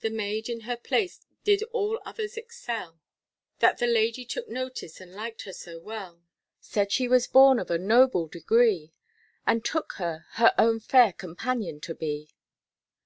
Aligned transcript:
The 0.00 0.10
maid 0.10 0.50
in 0.50 0.60
her 0.68 0.76
place 0.76 1.24
did 1.42 1.62
all 1.72 1.98
others 2.04 2.36
excel, 2.36 3.00
That 3.60 3.78
the 3.78 3.86
lady 3.86 4.26
took 4.26 4.46
notice, 4.46 5.00
and 5.00 5.14
liked 5.14 5.44
her 5.44 5.54
so 5.54 5.78
well; 5.80 6.22
Said 6.60 6.92
she 6.92 7.08
was 7.08 7.26
born 7.26 7.58
of 7.58 7.70
a 7.70 7.78
noble 7.78 8.28
degree, 8.28 8.92
And 9.46 9.64
took 9.64 9.94
her, 9.94 10.26
her 10.32 10.52
own 10.58 10.80
fair 10.80 11.14
companion 11.14 11.80
to 11.80 11.94
be. 11.94 12.28